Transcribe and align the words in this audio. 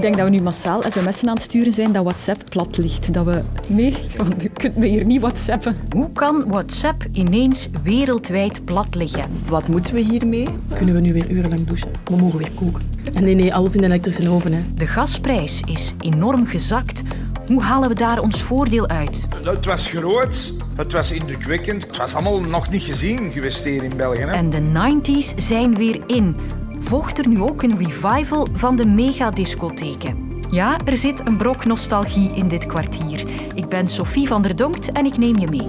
Ik 0.00 0.06
denk 0.06 0.18
dat 0.18 0.30
we 0.30 0.36
nu 0.36 0.42
massaal 0.42 0.82
sms'en 0.82 1.28
aan 1.28 1.34
het 1.34 1.42
sturen 1.42 1.72
zijn 1.72 1.92
dat 1.92 2.02
WhatsApp 2.02 2.42
plat 2.48 2.76
ligt. 2.76 3.14
Dat 3.14 3.24
we... 3.24 3.42
Nee, 3.68 3.94
want 4.16 4.42
je 4.42 4.48
kunt 4.48 4.76
me 4.76 4.86
hier 4.86 5.04
niet 5.04 5.20
WhatsAppen. 5.20 5.76
Hoe 5.90 6.12
kan 6.12 6.44
WhatsApp 6.46 7.04
ineens 7.12 7.68
wereldwijd 7.82 8.64
plat 8.64 8.94
liggen? 8.94 9.24
Wat 9.46 9.68
moeten 9.68 9.94
we 9.94 10.00
hiermee? 10.00 10.48
Kunnen 10.74 10.94
we 10.94 11.00
nu 11.00 11.12
weer 11.12 11.30
urenlang 11.30 11.66
douchen? 11.66 11.90
We 12.04 12.16
mogen 12.16 12.38
weer 12.38 12.50
koken. 12.54 12.82
En 13.14 13.24
nee, 13.24 13.34
nee, 13.34 13.54
alles 13.54 13.74
in 13.74 13.80
de 13.80 13.86
elektrische 13.86 14.28
oven. 14.28 14.52
Hè. 14.52 14.60
De 14.74 14.86
gasprijs 14.86 15.62
is 15.64 15.94
enorm 15.98 16.46
gezakt. 16.46 17.02
Hoe 17.46 17.62
halen 17.62 17.88
we 17.88 17.94
daar 17.94 18.18
ons 18.18 18.42
voordeel 18.42 18.88
uit? 18.88 19.26
Het 19.44 19.64
was 19.64 19.86
groot, 19.86 20.52
het 20.76 20.92
was 20.92 21.12
indrukwekkend. 21.12 21.86
Het 21.86 21.96
was 21.96 22.14
allemaal 22.14 22.40
nog 22.40 22.70
niet 22.70 22.82
gezien 22.82 23.30
geweest 23.32 23.64
hier 23.64 23.82
in 23.82 23.96
België. 23.96 24.20
Hè? 24.20 24.30
En 24.30 24.50
de 24.50 24.60
90s 24.60 25.34
zijn 25.36 25.74
weer 25.74 26.02
in. 26.06 26.36
Volgt 26.80 27.18
er 27.18 27.28
nu 27.28 27.40
ook 27.40 27.62
een 27.62 27.78
revival 27.78 28.46
van 28.52 28.76
de 28.76 28.86
megadiscotheken? 28.86 30.42
Ja, 30.50 30.78
er 30.84 30.96
zit 30.96 31.26
een 31.26 31.36
brok 31.36 31.64
nostalgie 31.64 32.32
in 32.34 32.48
dit 32.48 32.66
kwartier. 32.66 33.24
Ik 33.54 33.68
ben 33.68 33.88
Sophie 33.88 34.26
van 34.26 34.42
der 34.42 34.56
Donkt 34.56 34.92
en 34.92 35.06
ik 35.06 35.16
neem 35.16 35.38
je 35.38 35.46
mee. 35.46 35.68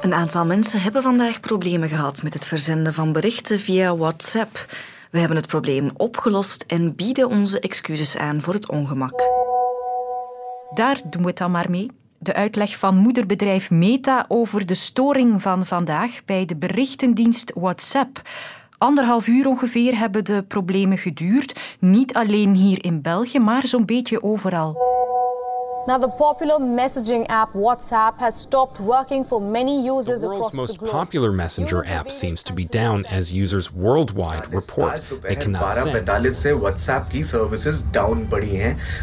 Een 0.00 0.14
aantal 0.14 0.46
mensen 0.46 0.82
hebben 0.82 1.02
vandaag 1.02 1.40
problemen 1.40 1.88
gehad 1.88 2.22
met 2.22 2.34
het 2.34 2.44
verzenden 2.44 2.94
van 2.94 3.12
berichten 3.12 3.60
via 3.60 3.96
WhatsApp. 3.96 4.66
We 5.10 5.18
hebben 5.18 5.36
het 5.36 5.46
probleem 5.46 5.90
opgelost 5.96 6.64
en 6.66 6.94
bieden 6.94 7.28
onze 7.28 7.60
excuses 7.60 8.16
aan 8.16 8.40
voor 8.40 8.54
het 8.54 8.68
ongemak. 8.68 9.22
Daar 10.74 11.00
doen 11.10 11.22
we 11.22 11.28
het 11.28 11.38
dan 11.38 11.50
maar 11.50 11.70
mee. 11.70 12.01
De 12.22 12.34
uitleg 12.34 12.78
van 12.78 12.96
moederbedrijf 12.96 13.70
Meta 13.70 14.24
over 14.28 14.66
de 14.66 14.74
storing 14.74 15.42
van 15.42 15.66
vandaag 15.66 16.24
bij 16.24 16.44
de 16.44 16.56
berichtendienst 16.56 17.52
WhatsApp. 17.54 18.22
Anderhalf 18.78 19.26
uur 19.26 19.46
ongeveer 19.46 19.98
hebben 19.98 20.24
de 20.24 20.44
problemen 20.48 20.98
geduurd. 20.98 21.76
Niet 21.78 22.14
alleen 22.14 22.54
hier 22.54 22.84
in 22.84 23.02
België, 23.02 23.38
maar 23.38 23.66
zo'n 23.66 23.86
beetje 23.86 24.22
overal. 24.22 24.91
Now, 25.84 25.98
the 25.98 26.08
popular 26.08 26.60
messaging 26.60 27.26
app 27.28 27.52
WhatsApp 27.54 28.18
has 28.18 28.40
stopped 28.40 28.78
working 28.78 29.24
for 29.24 29.42
many 29.42 29.84
users 29.88 30.20
the 30.20 30.28
world's 30.28 30.48
across 30.48 30.54
most 30.54 30.72
the 30.72 30.78
globe. 30.78 30.92
popular 30.92 31.32
messenger 31.32 31.84
app 31.84 32.10
seems 32.10 32.42
to 32.42 32.52
be 32.52 32.64
down 32.64 33.04
as 33.04 33.32
users 33.32 33.70
worldwide 33.72 34.46
report 34.50 35.04
they 35.22 35.34
cannot 35.34 35.74
send. 35.74 36.06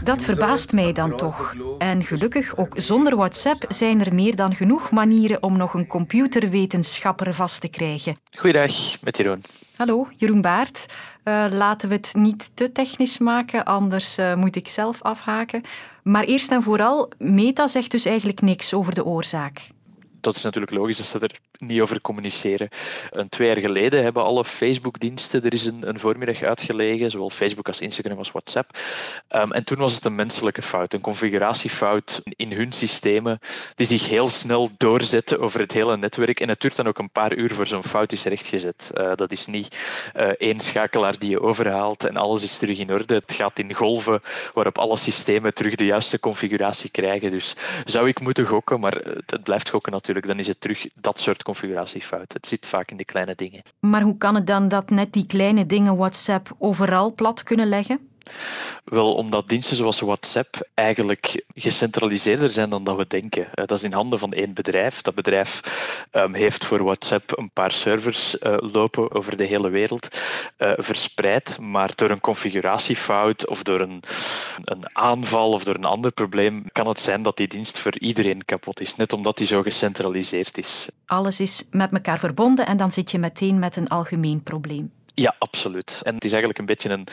Dat 0.04 0.22
verbaast 0.22 0.74
mij 0.74 0.94
dan 0.94 1.18
toch. 1.18 1.56
En 1.78 2.04
gelukkig 2.04 2.58
ook 2.58 2.74
zonder 2.76 3.16
WhatsApp 3.16 3.66
zijn 3.68 4.06
er 4.06 4.14
meer 4.14 4.36
dan 4.36 4.56
genoeg 4.56 4.92
manieren 4.92 5.44
om 5.44 5.58
nog 5.58 5.74
een 5.74 5.88
computerwetenschapper 5.88 7.34
vast 7.34 7.62
te 7.62 7.68
krijgen. 7.68 8.18
Goeiedag, 8.38 9.02
met 9.04 9.18
Jeroen. 9.18 9.42
Hallo, 9.78 10.08
Jeroen 10.18 10.42
Baart. 10.42 10.86
Eh, 11.24 11.46
laten 11.50 11.90
we 11.90 11.96
het 11.96 12.12
niet 12.14 12.52
te 12.54 12.72
technisch 12.72 13.18
maken, 13.18 13.66
anders 13.66 14.18
eh, 14.18 14.36
moet 14.36 14.56
ik 14.56 14.68
zelf 14.68 15.02
afhaken. 15.02 15.62
Maar 16.04 16.24
eerst 16.24 16.52
en 16.52 16.64
vooral, 16.64 17.10
Meta 17.18 17.68
zegt 17.68 17.92
dus 17.92 18.06
eigenlijk 18.06 18.42
niks 18.42 18.74
over 18.74 18.96
de 18.96 19.06
oorzaak. 19.06 19.70
Dat 20.22 20.36
is 20.36 20.44
natuurlijk 20.44 20.74
logisch 20.74 20.98
dat 20.98 21.06
ze 21.06 21.20
er 21.20 21.40
niet 21.58 21.82
over 21.82 22.02
communiceren. 22.02 22.70
Een 23.10 23.30
twee 23.30 23.48
jaar 23.48 23.60
geleden 23.60 24.04
hebben 24.04 24.24
alle 24.24 24.46
Facebook-diensten 24.46 25.44
er 25.44 25.54
is 25.54 25.66
een, 25.66 25.88
een 25.88 26.00
voormiddag 26.00 26.42
uitgelegen, 26.42 27.12
zowel 27.12 27.30
Facebook 27.30 27.68
als 27.68 27.80
Instagram 27.80 28.18
als 28.18 28.32
WhatsApp. 28.32 28.78
Ehm, 29.28 29.52
en 29.52 29.64
toen 29.64 29.78
was 29.78 29.96
het 29.96 30.06
een 30.06 30.16
menselijke 30.16 30.62
fout, 30.62 30.94
een 30.94 31.02
configuratiefout 31.02 32.22
in 32.36 32.52
hun 32.52 32.72
systemen, 32.72 33.40
die 33.76 33.86
zich 33.86 34.08
heel 34.08 34.30
snel 34.30 34.70
doorzetten 34.78 35.40
over 35.40 35.60
het 35.60 35.74
hele 35.74 35.98
netwerk. 35.98 36.40
En 36.40 36.50
het 36.50 36.62
duurt 36.62 36.76
dan 36.76 36.88
ook 36.88 36.98
een 36.98 37.12
paar 37.12 37.36
uur 37.36 37.54
voor 37.54 37.68
zo'n 37.68 37.84
fout 37.84 38.12
is 38.12 38.24
rechtgezet. 38.24 38.92
Eh, 38.94 39.12
dat 39.16 39.32
is 39.32 39.46
niet 39.46 39.78
eh, 40.14 40.28
één 40.28 40.60
schakelaar 40.60 41.18
die 41.20 41.30
je 41.30 41.42
overhaalt 41.42 42.06
en 42.06 42.18
alles 42.18 42.44
is 42.44 42.58
terug 42.58 42.80
in 42.80 42.92
orde. 42.92 43.14
Het 43.14 43.34
gaat 43.34 43.60
in 43.60 43.74
golven 43.74 44.22
waarop 44.54 44.78
alle 44.78 44.98
systemen 44.98 45.54
terug 45.54 45.76
de 45.76 45.86
juiste 45.86 46.20
configuratie 46.20 46.90
krijgen. 46.90 47.32
Dus 47.32 47.56
zou 47.86 48.08
ik 48.08 48.20
moeten 48.20 48.46
gokken, 48.46 48.80
maar 48.80 48.94
het 48.94 49.40
het 49.40 49.48
blijft 49.48 49.70
gokken 49.70 49.92
natuurlijk, 49.92 50.09
dan 50.14 50.40
is 50.40 50.48
het 50.48 50.62
terug 50.62 50.88
dat 50.96 51.20
soort 51.20 51.44
configuratiefout. 51.44 52.34
Het 52.34 52.48
zit 52.48 52.66
vaak 52.66 52.92
in 52.92 52.98
de 52.98 53.06
kleine 53.06 53.36
dingen. 53.36 53.62
Maar 53.80 54.02
hoe 54.02 54.18
kan 54.18 54.36
het 54.36 54.48
dan 54.48 54.68
dat 54.68 54.90
net 54.90 55.14
die 55.14 55.26
kleine 55.26 55.66
dingen 55.66 55.98
WhatsApp 55.98 56.56
overal 56.58 57.14
plat 57.14 57.44
kunnen 57.44 57.68
leggen? 57.68 58.00
Wel, 58.84 59.14
omdat 59.14 59.48
diensten 59.48 59.76
zoals 59.76 60.00
WhatsApp 60.00 60.70
eigenlijk 60.74 61.44
gecentraliseerder 61.54 62.50
zijn 62.50 62.70
dan 62.70 62.84
dat 62.84 62.98
we 62.98 63.08
denken. 63.08 63.48
Eh, 63.54 63.66
Dat 63.66 63.78
is 63.78 63.84
in 63.84 63.94
handen 63.94 64.20
van 64.20 64.34
één 64.34 64.54
bedrijf. 64.54 65.02
Dat 65.02 65.16
bedrijf 65.16 65.62
ehm, 66.12 66.34
heeft 66.34 66.66
voor 66.66 66.84
WhatsApp 66.84 67.38
een 67.38 67.52
paar 67.52 67.72
servers 67.72 68.38
eh, 68.38 68.58
lopen 68.60 69.12
over 69.12 69.38
de 69.38 69.44
hele 69.44 69.70
wereld, 69.70 70.08
eh, 70.58 70.72
verspreid. 70.78 71.58
Maar 71.60 71.92
door 71.96 72.10
een 72.10 72.20
configuratiefout 72.20 73.48
of 73.48 73.64
door 73.64 73.82
een, 73.82 74.04
een 74.64 74.84
aanval 74.94 75.52
of 75.52 75.64
door 75.64 75.76
een 75.76 75.86
ander 75.86 76.12
probleem 76.12 76.64
kan 76.72 76.88
het 76.88 77.00
zijn 77.00 77.22
dat 77.22 77.38
die 77.38 77.48
dienst 77.48 77.80
voor 77.80 77.98
iedereen 77.98 78.46
kapot 78.46 78.80
is. 78.80 78.96
Net 78.96 79.14
omdat 79.14 79.38
die 79.38 79.48
zo 79.48 79.62
gecentraliseerd 79.62 80.58
is. 80.58 80.88
Alles 81.06 81.40
is 81.40 81.64
met 81.72 81.92
elkaar 81.92 82.20
verbonden 82.20 82.66
en 82.66 82.78
dan 82.78 82.92
zit 82.92 83.12
je 83.12 83.20
meteen 83.20 83.60
met 83.60 83.76
een 83.76 83.88
algemeen 83.88 84.44
probleem. 84.44 84.92
Ja, 85.20 85.36
absoluut. 85.40 86.02
En 86.04 86.16
het 86.16 86.24
is 86.24 86.32
eigenlijk 86.32 86.60
een 86.60 86.66
beetje 86.66 86.90
een, 86.90 87.08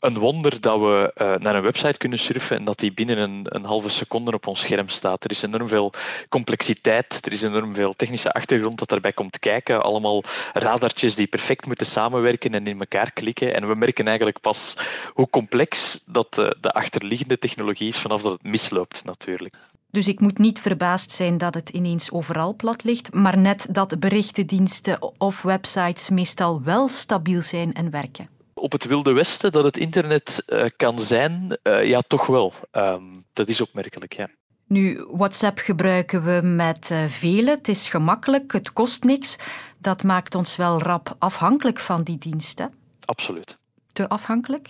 een 0.00 0.18
wonder 0.18 0.60
dat 0.60 0.78
we 0.78 1.12
eh, 1.14 1.34
naar 1.34 1.54
een 1.54 1.62
website 1.62 1.98
kunnen 1.98 2.18
surfen 2.18 2.56
en 2.56 2.64
dat 2.64 2.78
die 2.78 2.92
binnen 2.92 3.18
een, 3.18 3.40
een 3.44 3.64
halve 3.64 3.88
seconde 3.88 4.32
op 4.32 4.46
ons 4.46 4.60
scherm 4.60 4.88
staat. 4.88 5.24
Er 5.24 5.30
is 5.30 5.42
enorm 5.42 5.68
veel 5.68 5.92
complexiteit, 6.28 7.26
er 7.26 7.32
is 7.32 7.42
enorm 7.42 7.74
veel 7.74 7.94
technische 7.94 8.32
achtergrond 8.32 8.78
dat 8.78 8.88
daarbij 8.88 9.12
komt 9.12 9.38
kijken. 9.38 9.82
Allemaal 9.82 10.22
radartjes 10.52 11.14
die 11.14 11.26
perfect 11.26 11.66
moeten 11.66 11.86
samenwerken 11.86 12.54
en 12.54 12.66
in 12.66 12.80
elkaar 12.80 13.12
klikken. 13.12 13.54
En 13.54 13.68
we 13.68 13.74
merken 13.74 14.06
eigenlijk 14.06 14.40
pas 14.40 14.76
hoe 15.12 15.30
complex 15.30 16.00
dat 16.06 16.34
de, 16.34 16.56
de 16.60 16.72
achterliggende 16.72 17.38
technologie 17.38 17.88
is 17.88 17.98
vanaf 17.98 18.22
dat 18.22 18.32
het 18.32 18.42
misloopt 18.42 19.04
natuurlijk. 19.04 19.54
Dus 19.90 20.08
ik 20.08 20.20
moet 20.20 20.38
niet 20.38 20.58
verbaasd 20.58 21.10
zijn 21.10 21.38
dat 21.38 21.54
het 21.54 21.68
ineens 21.68 22.10
overal 22.10 22.54
plat 22.54 22.84
ligt, 22.84 23.12
maar 23.14 23.38
net 23.38 23.66
dat 23.70 24.00
berichtendiensten 24.00 25.20
of 25.20 25.42
websites 25.42 26.10
meestal 26.10 26.62
wel 26.62 26.88
stabiel 26.88 27.42
zijn 27.42 27.72
en 27.72 27.90
werken. 27.90 28.28
Op 28.54 28.72
het 28.72 28.84
Wilde 28.84 29.12
Westen 29.12 29.52
dat 29.52 29.64
het 29.64 29.76
internet 29.76 30.42
eh, 30.46 30.64
kan 30.76 31.00
zijn, 31.00 31.58
eh, 31.62 31.84
ja, 31.84 32.00
toch 32.00 32.26
wel. 32.26 32.52
Ehm, 32.70 33.02
dat 33.32 33.48
is 33.48 33.60
opmerkelijk, 33.60 34.12
ja. 34.12 34.28
Nu, 34.66 35.04
WhatsApp 35.10 35.58
gebruiken 35.58 36.24
we 36.24 36.46
met 36.46 36.90
eh, 36.90 37.04
velen. 37.04 37.54
Het 37.54 37.68
is 37.68 37.88
gemakkelijk, 37.88 38.52
het 38.52 38.72
kost 38.72 39.04
niks. 39.04 39.36
Dat 39.78 40.02
maakt 40.02 40.34
ons 40.34 40.56
wel 40.56 40.82
rap 40.82 41.16
afhankelijk 41.18 41.78
van 41.78 42.02
die 42.02 42.18
diensten. 42.18 42.72
Absoluut. 43.04 43.56
Te 43.92 44.08
afhankelijk? 44.08 44.68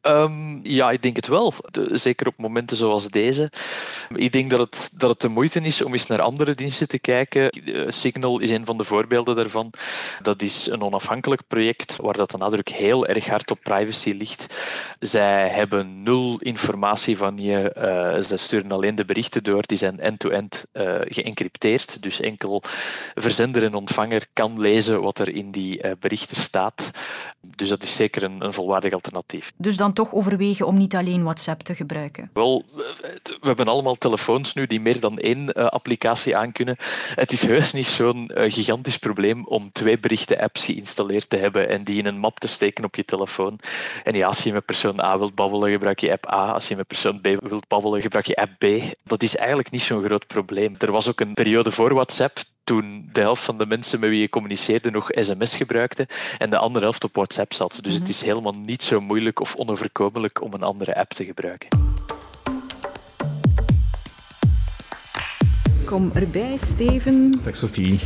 Ehm, 0.00 0.58
ja, 0.62 0.90
ik 0.90 1.02
denk 1.02 1.16
het 1.16 1.26
wel. 1.26 1.54
Zeker 1.92 2.26
op 2.26 2.34
momenten 2.36 2.76
zoals 2.76 3.08
deze. 3.08 3.50
Ik 4.14 4.32
denk 4.32 4.50
dat 4.50 4.58
het, 4.60 4.90
dat 4.96 5.10
het 5.10 5.20
de 5.20 5.28
moeite 5.28 5.60
is 5.60 5.82
om 5.82 5.92
eens 5.92 6.06
naar 6.06 6.20
andere 6.20 6.54
diensten 6.54 6.88
te 6.88 6.98
kijken. 6.98 7.50
Eh, 7.50 7.84
Signal 7.88 8.38
is 8.38 8.50
een 8.50 8.64
van 8.64 8.76
de 8.78 8.84
voorbeelden 8.84 9.36
daarvan. 9.36 9.72
Dat 10.22 10.42
is 10.42 10.66
een 10.66 10.82
onafhankelijk 10.82 11.42
project 11.46 11.96
waar 11.96 12.16
dat 12.16 12.30
de 12.30 12.36
nadruk 12.36 12.68
heel 12.68 13.06
erg 13.06 13.26
hard 13.26 13.50
op 13.50 13.58
privacy 13.62 14.10
ligt. 14.10 14.46
Zij 15.00 15.48
hebben 15.48 16.02
nul 16.02 16.38
informatie 16.38 17.16
van 17.16 17.38
je. 17.38 17.72
eh, 17.72 18.22
ze 18.22 18.36
sturen 18.36 18.72
alleen 18.72 18.94
de 18.94 19.04
berichten 19.04 19.42
door. 19.42 19.62
Die 19.66 19.76
zijn 19.78 20.00
end-to-end 20.00 20.64
eh, 20.72 20.94
geëncrypteerd. 21.00 22.02
Dus 22.02 22.20
enkel 22.20 22.62
verzender 23.14 23.64
en 23.64 23.74
ontvanger 23.74 24.26
kan 24.32 24.60
lezen 24.60 25.02
wat 25.02 25.18
er 25.18 25.28
in 25.28 25.50
die 25.50 25.80
berichten 26.00 26.36
staat. 26.36 26.90
Dus 27.56 27.68
dat 27.68 27.82
is 27.82 27.96
zeker 27.96 28.22
een, 28.22 28.44
een 28.44 28.52
volwaardig 28.52 28.92
alternatief. 28.92 29.39
Dus 29.56 29.76
dan 29.76 29.92
toch 29.92 30.12
overwegen 30.12 30.66
om 30.66 30.78
niet 30.78 30.96
alleen 30.96 31.22
WhatsApp 31.22 31.60
te 31.62 31.74
gebruiken. 31.74 32.30
Wel, 32.32 32.64
we 33.24 33.46
hebben 33.46 33.66
allemaal 33.66 33.94
telefoons 33.94 34.54
nu 34.54 34.66
die 34.66 34.80
meer 34.80 35.00
dan 35.00 35.18
één 35.18 35.52
eh, 35.52 35.66
applicatie 35.66 36.36
aankunnen. 36.36 36.76
Het 37.14 37.32
is 37.32 37.46
heus 37.46 37.72
niet 37.72 37.86
zo'n 37.86 38.28
eh, 38.28 38.52
gigantisch 38.52 38.98
probleem 38.98 39.46
om 39.46 39.72
twee 39.72 39.98
berichten-apps 39.98 40.64
geïnstalleerd 40.64 41.28
te 41.28 41.36
hebben 41.36 41.68
en 41.68 41.84
die 41.84 41.98
in 41.98 42.06
een 42.06 42.18
map 42.18 42.38
te 42.38 42.48
steken 42.48 42.84
op 42.84 42.94
je 42.94 43.04
telefoon. 43.04 43.58
En 44.04 44.14
ja, 44.14 44.26
als 44.26 44.42
je 44.42 44.52
met 44.52 44.64
persoon 44.64 45.00
A 45.00 45.18
wilt 45.18 45.34
babbelen, 45.34 45.70
gebruik 45.70 46.00
je 46.00 46.12
app 46.12 46.32
A. 46.32 46.52
Als 46.52 46.68
je 46.68 46.76
met 46.76 46.86
persoon 46.86 47.20
B 47.20 47.24
wilt 47.24 47.68
babbelen, 47.68 48.02
gebruik 48.02 48.26
je 48.26 48.36
app 48.36 48.58
B. 48.58 48.64
Dat 49.04 49.22
is 49.22 49.36
eigenlijk 49.36 49.70
niet 49.70 49.82
zo'n 49.82 50.04
groot 50.04 50.26
probleem. 50.26 50.74
Er 50.78 50.92
was 50.92 51.08
ook 51.08 51.20
een 51.20 51.34
periode 51.34 51.70
voor 51.70 51.94
WhatsApp 51.94 52.38
toen 52.70 53.08
de 53.12 53.20
helft 53.20 53.42
van 53.42 53.58
de 53.58 53.66
mensen 53.66 54.00
met 54.00 54.08
wie 54.08 54.20
je 54.20 54.28
communiceerde 54.28 54.90
nog 54.90 55.06
sms 55.10 55.56
gebruikte 55.56 56.08
en 56.38 56.50
de 56.50 56.58
andere 56.58 56.84
helft 56.84 57.04
op 57.04 57.14
WhatsApp 57.14 57.52
zat. 57.52 57.78
Dus 57.82 57.94
het 57.94 58.08
is 58.08 58.22
helemaal 58.22 58.54
niet 58.64 58.82
zo 58.82 59.00
moeilijk 59.00 59.40
of 59.40 59.54
onoverkomelijk 59.54 60.42
om 60.42 60.52
een 60.52 60.62
andere 60.62 60.96
app 60.96 61.12
te 61.12 61.24
gebruiken. 61.24 61.68
Kom 65.84 66.10
erbij, 66.14 66.56
Steven. 66.62 67.40
Dag 67.44 67.56
Sophie. 67.56 68.00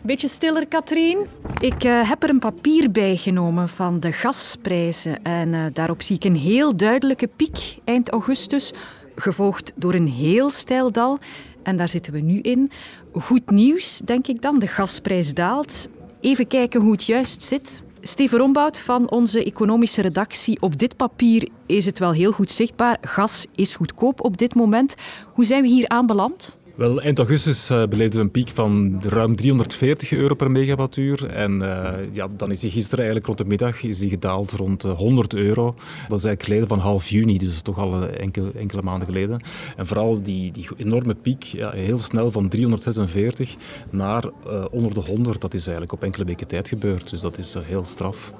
Beetje 0.00 0.28
stiller, 0.28 0.66
Katrien. 0.66 1.26
Ik 1.60 1.84
eh, 1.84 2.08
heb 2.08 2.22
er 2.22 2.28
een 2.28 2.38
papier 2.38 2.90
bij 2.90 3.16
genomen 3.16 3.68
van 3.68 4.00
de 4.00 4.12
gasprijzen. 4.12 5.22
En 5.22 5.54
eh, 5.54 5.64
daarop 5.72 6.02
zie 6.02 6.16
ik 6.16 6.24
een 6.24 6.36
heel 6.36 6.76
duidelijke 6.76 7.28
piek 7.36 7.78
eind 7.84 8.10
augustus, 8.10 8.72
gevolgd 9.16 9.72
door 9.74 9.94
een 9.94 10.08
heel 10.08 10.50
steil 10.50 10.90
dal. 10.90 11.18
En 11.62 11.76
daar 11.76 11.88
zitten 11.88 12.12
we 12.12 12.20
nu 12.20 12.40
in. 12.40 12.70
Goed 13.12 13.50
nieuws, 13.50 14.00
denk 14.04 14.26
ik 14.26 14.42
dan. 14.42 14.58
De 14.58 14.66
gasprijs 14.66 15.34
daalt. 15.34 15.88
Even 16.20 16.46
kijken 16.46 16.80
hoe 16.80 16.92
het 16.92 17.04
juist 17.04 17.42
zit. 17.42 17.82
Steven 18.00 18.38
Rombout 18.38 18.78
van 18.78 19.10
onze 19.10 19.44
economische 19.44 20.02
redactie. 20.02 20.60
Op 20.60 20.78
dit 20.78 20.96
papier 20.96 21.48
is 21.66 21.84
het 21.84 21.98
wel 21.98 22.12
heel 22.12 22.32
goed 22.32 22.50
zichtbaar. 22.50 22.98
Gas 23.00 23.46
is 23.54 23.76
goedkoop 23.76 24.24
op 24.24 24.36
dit 24.36 24.54
moment. 24.54 24.94
Hoe 25.34 25.44
zijn 25.44 25.62
we 25.62 25.68
hier 25.68 25.88
aanbeland? 25.88 26.58
Wel, 26.76 27.02
eind 27.02 27.18
augustus 27.18 27.70
uh, 27.70 27.86
beleefden 27.86 28.18
we 28.18 28.24
een 28.24 28.30
piek 28.30 28.48
van 28.48 29.02
ruim 29.02 29.36
340 29.36 30.12
euro 30.12 30.34
per 30.34 30.50
megawattuur. 30.50 31.26
En 31.26 31.60
uh, 31.60 31.92
ja, 32.12 32.28
dan 32.36 32.50
is 32.50 32.60
die 32.60 32.70
gisteren 32.70 32.98
eigenlijk 32.98 33.26
rond 33.26 33.38
de 33.38 33.44
middag 33.44 33.82
is 33.82 33.98
die 33.98 34.08
gedaald 34.08 34.52
rond 34.52 34.82
100 34.82 35.34
euro. 35.34 35.64
Dat 36.08 36.18
is 36.18 36.24
eigenlijk 36.24 36.42
geleden 36.42 36.68
van 36.68 36.78
half 36.78 37.08
juni, 37.08 37.38
dus 37.38 37.62
toch 37.62 37.78
al 37.78 38.06
enkele, 38.06 38.50
enkele 38.56 38.82
maanden 38.82 39.06
geleden. 39.06 39.42
En 39.76 39.86
vooral 39.86 40.22
die, 40.22 40.52
die 40.52 40.68
enorme 40.76 41.14
piek, 41.14 41.42
ja, 41.42 41.70
heel 41.70 41.98
snel 41.98 42.30
van 42.30 42.48
346 42.48 43.56
naar 43.90 44.24
uh, 44.24 44.64
onder 44.70 44.94
de 44.94 45.00
100, 45.00 45.40
dat 45.40 45.54
is 45.54 45.62
eigenlijk 45.62 45.92
op 45.92 46.02
enkele 46.02 46.24
weken 46.24 46.46
tijd 46.46 46.68
gebeurd. 46.68 47.10
Dus 47.10 47.20
dat 47.20 47.38
is 47.38 47.54
heel 47.66 47.84
straf. 47.84 48.32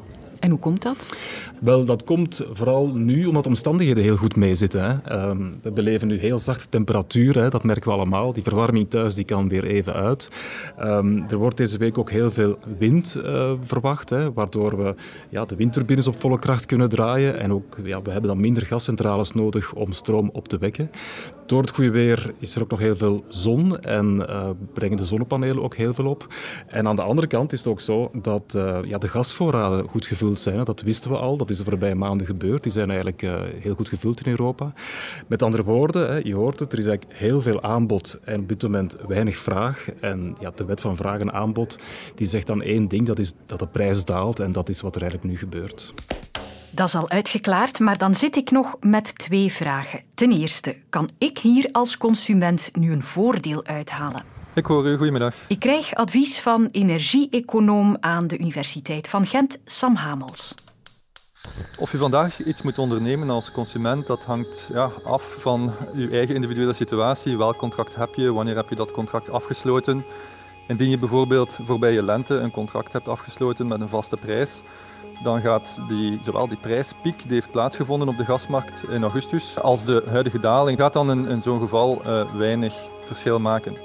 En 0.42 0.50
hoe 0.50 0.58
komt 0.58 0.82
dat? 0.82 1.16
Wel, 1.60 1.84
dat 1.84 2.04
komt 2.04 2.44
vooral 2.52 2.86
nu 2.86 3.26
omdat 3.26 3.42
de 3.42 3.48
omstandigheden 3.48 4.02
heel 4.02 4.16
goed 4.16 4.36
meezitten. 4.36 5.02
Um, 5.28 5.58
we 5.62 5.70
beleven 5.70 6.08
nu 6.08 6.18
heel 6.18 6.38
zachte 6.38 6.68
temperatuur, 6.68 7.38
hè. 7.38 7.48
dat 7.48 7.64
merken 7.64 7.88
we 7.88 7.94
allemaal. 7.94 8.32
Die 8.32 8.42
verwarming 8.42 8.90
thuis 8.90 9.14
die 9.14 9.24
kan 9.24 9.48
weer 9.48 9.64
even 9.64 9.92
uit. 9.92 10.30
Um, 10.80 11.24
er 11.28 11.36
wordt 11.36 11.56
deze 11.56 11.78
week 11.78 11.98
ook 11.98 12.10
heel 12.10 12.30
veel 12.30 12.58
wind 12.78 13.16
uh, 13.16 13.52
verwacht, 13.60 14.10
hè, 14.10 14.32
waardoor 14.32 14.76
we 14.76 14.94
ja, 15.28 15.44
de 15.44 15.56
windturbines 15.56 16.08
op 16.08 16.20
volle 16.20 16.38
kracht 16.38 16.66
kunnen 16.66 16.88
draaien. 16.88 17.38
En 17.38 17.52
ook, 17.52 17.76
ja, 17.84 18.02
we 18.02 18.10
hebben 18.10 18.30
dan 18.30 18.40
minder 18.40 18.66
gascentrales 18.66 19.32
nodig 19.32 19.74
om 19.74 19.92
stroom 19.92 20.30
op 20.32 20.48
te 20.48 20.58
wekken. 20.58 20.90
Door 21.46 21.60
het 21.60 21.70
goede 21.70 21.90
weer 21.90 22.34
is 22.38 22.56
er 22.56 22.62
ook 22.62 22.70
nog 22.70 22.78
heel 22.78 22.96
veel 22.96 23.24
zon 23.28 23.80
en 23.80 24.16
uh, 24.16 24.48
brengen 24.72 24.96
de 24.96 25.04
zonnepanelen 25.04 25.62
ook 25.62 25.76
heel 25.76 25.94
veel 25.94 26.06
op. 26.06 26.26
En 26.66 26.88
aan 26.88 26.96
de 26.96 27.02
andere 27.02 27.26
kant 27.26 27.52
is 27.52 27.58
het 27.58 27.68
ook 27.68 27.80
zo 27.80 28.10
dat 28.22 28.54
uh, 28.56 28.78
ja, 28.84 28.98
de 28.98 29.08
gasvoorraden 29.08 29.88
goed 29.88 30.06
gevuld 30.06 30.31
zijn. 30.40 30.64
Dat 30.64 30.80
wisten 30.80 31.10
we 31.10 31.16
al, 31.16 31.36
dat 31.36 31.50
is 31.50 31.58
de 31.58 31.64
voorbije 31.64 31.94
maanden 31.94 32.26
gebeurd. 32.26 32.62
Die 32.62 32.72
zijn 32.72 32.88
eigenlijk 32.88 33.22
uh, 33.22 33.40
heel 33.60 33.74
goed 33.74 33.88
gevuld 33.88 34.26
in 34.26 34.30
Europa. 34.30 34.72
Met 35.26 35.42
andere 35.42 35.64
woorden, 35.64 36.26
je 36.26 36.34
hoort 36.34 36.58
het, 36.58 36.72
er 36.72 36.78
is 36.78 36.86
eigenlijk 36.86 37.18
heel 37.18 37.40
veel 37.40 37.62
aanbod 37.62 38.18
en 38.24 38.40
op 38.40 38.48
dit 38.48 38.62
moment 38.62 38.96
weinig 39.06 39.38
vraag. 39.38 39.88
En 40.00 40.36
ja, 40.40 40.52
de 40.54 40.64
wet 40.64 40.80
van 40.80 40.96
vraag 40.96 41.20
en 41.20 41.32
aanbod 41.32 41.78
die 42.14 42.26
zegt 42.26 42.46
dan 42.46 42.62
één 42.62 42.88
ding, 42.88 43.06
dat 43.06 43.18
is 43.18 43.32
dat 43.46 43.58
de 43.58 43.66
prijs 43.66 44.04
daalt 44.04 44.40
en 44.40 44.52
dat 44.52 44.68
is 44.68 44.80
wat 44.80 44.94
er 44.94 45.02
eigenlijk 45.02 45.32
nu 45.32 45.38
gebeurt. 45.38 45.92
Dat 46.74 46.88
is 46.88 46.94
al 46.94 47.10
uitgeklaard, 47.10 47.80
maar 47.80 47.98
dan 47.98 48.14
zit 48.14 48.36
ik 48.36 48.50
nog 48.50 48.76
met 48.80 49.18
twee 49.18 49.52
vragen. 49.52 50.00
Ten 50.14 50.32
eerste, 50.32 50.76
kan 50.88 51.08
ik 51.18 51.38
hier 51.38 51.68
als 51.72 51.98
consument 51.98 52.70
nu 52.72 52.92
een 52.92 53.02
voordeel 53.02 53.64
uithalen? 53.64 54.31
Ik 54.54 54.66
hoor 54.66 54.86
u, 54.86 54.96
goedemiddag. 54.96 55.34
Ik 55.48 55.60
krijg 55.60 55.94
advies 55.94 56.40
van 56.40 56.68
energie-econoom 56.72 57.96
aan 58.00 58.26
de 58.26 58.38
Universiteit 58.38 59.08
van 59.08 59.26
Gent, 59.26 59.60
Sam 59.64 59.94
Hamels. 59.94 60.54
Of 61.78 61.92
je 61.92 61.98
vandaag 61.98 62.44
iets 62.44 62.62
moet 62.62 62.78
ondernemen 62.78 63.30
als 63.30 63.50
consument, 63.50 64.06
dat 64.06 64.22
hangt 64.22 64.68
ja, 64.72 64.90
af 65.04 65.36
van 65.38 65.72
je 65.94 66.08
eigen 66.10 66.34
individuele 66.34 66.72
situatie. 66.72 67.38
Welk 67.38 67.56
contract 67.56 67.94
heb 67.94 68.14
je? 68.14 68.32
Wanneer 68.32 68.56
heb 68.56 68.68
je 68.68 68.74
dat 68.74 68.90
contract 68.90 69.30
afgesloten? 69.30 70.04
Indien 70.68 70.90
je 70.90 70.98
bijvoorbeeld 70.98 71.58
voorbij 71.64 71.92
je 71.92 72.02
lente 72.02 72.34
een 72.34 72.50
contract 72.50 72.92
hebt 72.92 73.08
afgesloten 73.08 73.66
met 73.66 73.80
een 73.80 73.88
vaste 73.88 74.16
prijs, 74.16 74.62
dan 75.22 75.40
gaat 75.40 75.78
die, 75.88 76.18
zowel 76.22 76.48
die 76.48 76.58
prijspiek 76.58 77.22
die 77.22 77.32
heeft 77.32 77.50
plaatsgevonden 77.50 78.08
op 78.08 78.16
de 78.16 78.24
gasmarkt 78.24 78.82
in 78.88 79.02
augustus, 79.02 79.58
als 79.58 79.84
de 79.84 80.02
huidige 80.08 80.38
daling, 80.38 80.78
gaat 80.78 80.92
dan 80.92 81.10
in, 81.10 81.26
in 81.26 81.42
zo'n 81.42 81.60
geval 81.60 82.02
uh, 82.06 82.34
weinig 82.34 82.74
verschil 83.04 83.38
maken. 83.38 83.76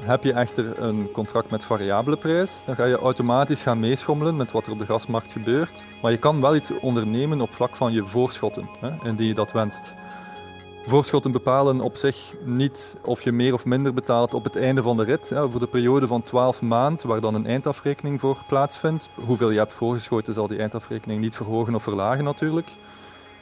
Heb 0.00 0.24
je 0.24 0.32
echter 0.32 0.82
een 0.82 1.10
contract 1.12 1.50
met 1.50 1.64
variabele 1.64 2.16
prijs, 2.16 2.64
dan 2.64 2.74
ga 2.74 2.84
je 2.84 2.98
automatisch 2.98 3.62
gaan 3.62 3.80
meeschommelen 3.80 4.36
met 4.36 4.52
wat 4.52 4.66
er 4.66 4.72
op 4.72 4.78
de 4.78 4.86
gasmarkt 4.86 5.32
gebeurt. 5.32 5.82
Maar 6.02 6.10
je 6.10 6.18
kan 6.18 6.40
wel 6.40 6.56
iets 6.56 6.72
ondernemen 6.80 7.40
op 7.40 7.54
vlak 7.54 7.76
van 7.76 7.92
je 7.92 8.04
voorschotten, 8.04 8.68
hè, 8.80 9.08
indien 9.08 9.26
je 9.26 9.34
dat 9.34 9.52
wenst. 9.52 9.94
Voorschotten 10.86 11.32
bepalen 11.32 11.80
op 11.80 11.96
zich 11.96 12.34
niet 12.44 12.96
of 13.02 13.22
je 13.22 13.32
meer 13.32 13.54
of 13.54 13.64
minder 13.64 13.94
betaalt 13.94 14.34
op 14.34 14.44
het 14.44 14.56
einde 14.56 14.82
van 14.82 14.96
de 14.96 15.04
rit. 15.04 15.30
Hè, 15.30 15.50
voor 15.50 15.60
de 15.60 15.66
periode 15.66 16.06
van 16.06 16.22
12 16.22 16.62
maanden, 16.62 17.08
waar 17.08 17.20
dan 17.20 17.34
een 17.34 17.46
eindafrekening 17.46 18.20
voor 18.20 18.42
plaatsvindt. 18.46 19.10
Hoeveel 19.26 19.50
je 19.50 19.58
hebt 19.58 19.74
voorgeschoten 19.74 20.34
zal 20.34 20.46
die 20.46 20.58
eindafrekening 20.58 21.20
niet 21.20 21.36
verhogen 21.36 21.74
of 21.74 21.82
verlagen 21.82 22.24
natuurlijk. 22.24 22.68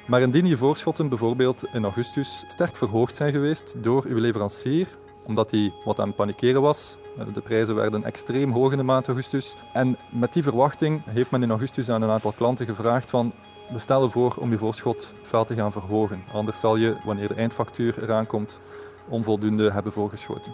Maar 0.06 0.20
indien 0.20 0.46
je 0.46 0.56
voorschotten 0.56 1.08
bijvoorbeeld 1.08 1.64
in 1.72 1.84
augustus 1.84 2.44
sterk 2.46 2.76
verhoogd 2.76 3.16
zijn 3.16 3.32
geweest 3.32 3.74
door 3.82 4.04
uw 4.06 4.18
leverancier, 4.18 4.88
omdat 5.26 5.50
hij 5.50 5.72
wat 5.84 5.98
aan 5.98 6.06
het 6.06 6.16
panikeren 6.16 6.62
was. 6.62 6.96
De 7.32 7.40
prijzen 7.40 7.74
werden 7.74 8.04
extreem 8.04 8.50
hoog 8.50 8.70
in 8.70 8.76
de 8.76 8.82
maand 8.82 9.06
augustus. 9.06 9.54
En 9.72 9.96
met 10.10 10.32
die 10.32 10.42
verwachting 10.42 11.02
heeft 11.04 11.30
men 11.30 11.42
in 11.42 11.50
augustus 11.50 11.88
aan 11.88 12.02
een 12.02 12.10
aantal 12.10 12.32
klanten 12.32 12.66
gevraagd 12.66 13.10
van 13.10 13.32
we 13.72 13.78
stellen 13.78 14.10
voor 14.10 14.34
om 14.38 14.50
je 14.50 14.58
voorschot 14.58 15.12
fel 15.22 15.44
te 15.44 15.54
gaan 15.54 15.72
verhogen. 15.72 16.24
Anders 16.32 16.60
zal 16.60 16.76
je, 16.76 16.96
wanneer 17.04 17.28
de 17.28 17.34
eindfactuur 17.34 18.02
eraan 18.02 18.26
komt, 18.26 18.60
onvoldoende 19.08 19.70
hebben 19.70 19.92
voorgeschoten. 19.92 20.52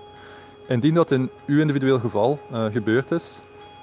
Indien 0.69 0.95
dat 0.95 1.11
in 1.11 1.31
uw 1.47 1.61
individueel 1.61 2.01
geval 2.01 2.39
uh, 2.53 2.65
gebeurd 2.65 3.11
is, 3.11 3.41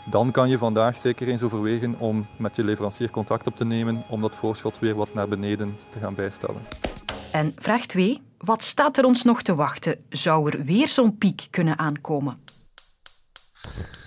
dan 0.09 0.31
kan 0.31 0.49
je 0.49 0.57
vandaag 0.57 0.97
zeker 0.97 1.27
eens 1.27 1.43
overwegen 1.43 1.95
om 1.99 2.25
met 2.37 2.55
je 2.55 2.63
leverancier 2.63 3.11
contact 3.11 3.47
op 3.47 3.55
te 3.55 3.65
nemen 3.65 4.03
om 4.09 4.21
dat 4.21 4.35
voorschot 4.35 4.79
weer 4.79 4.95
wat 4.95 5.13
naar 5.13 5.27
beneden 5.27 5.77
te 5.89 5.99
gaan 5.99 6.15
bijstellen. 6.15 6.61
En 7.31 7.53
vraag 7.55 7.85
2. 7.85 8.24
Wat 8.45 8.63
staat 8.63 8.97
er 8.97 9.05
ons 9.05 9.23
nog 9.23 9.41
te 9.41 9.55
wachten? 9.55 9.95
Zou 10.09 10.49
er 10.49 10.63
weer 10.63 10.87
zo'n 10.87 11.17
piek 11.17 11.47
kunnen 11.49 11.79
aankomen? 11.79 12.37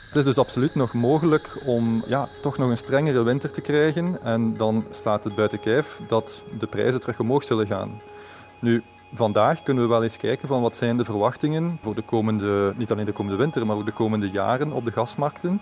Het 0.06 0.17
is 0.17 0.25
dus 0.25 0.38
absoluut 0.38 0.75
nog 0.75 0.94
mogelijk 0.94 1.62
om 1.67 2.02
ja, 2.06 2.29
toch 2.43 2.58
nog 2.58 2.70
een 2.70 2.79
strengere 2.79 3.23
winter 3.23 3.52
te 3.52 3.61
krijgen. 3.61 4.23
En 4.23 4.56
dan 4.56 4.87
staat 4.90 5.25
het 5.25 5.35
buiten 5.35 5.61
kijf 5.61 6.00
dat 6.08 6.43
de 6.58 6.67
prijzen 6.67 7.00
terug 7.00 7.20
omhoog 7.20 7.44
zullen 7.44 7.67
gaan. 7.67 8.00
Nu, 8.61 8.82
vandaag 9.12 9.62
kunnen 9.62 9.82
we 9.82 9.88
wel 9.88 10.02
eens 10.02 10.17
kijken 10.17 10.49
van 10.49 10.61
wat 10.61 10.76
zijn 10.76 10.96
de 10.96 11.05
verwachtingen 11.05 11.79
voor 11.82 11.94
de 11.94 12.02
komende, 12.02 12.75
niet 12.76 12.93
alleen 12.93 13.05
de 13.05 13.12
komende 13.12 13.38
winter, 13.38 13.67
maar 13.67 13.76
ook 13.76 13.87
de 13.87 13.93
komende 13.93 14.31
jaren 14.31 14.73
op 14.73 14.85
de 14.85 14.93
gasmarkten. 14.93 15.61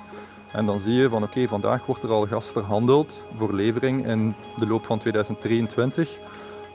En 0.52 0.66
dan 0.66 0.80
zie 0.80 0.94
je 0.94 1.08
van 1.08 1.22
oké, 1.22 1.48
vandaag 1.48 1.86
wordt 1.86 2.04
er 2.04 2.10
al 2.10 2.26
gas 2.26 2.50
verhandeld 2.50 3.24
voor 3.36 3.54
levering 3.54 4.06
in 4.06 4.34
de 4.56 4.66
loop 4.66 4.86
van 4.86 4.98
2023 4.98 6.18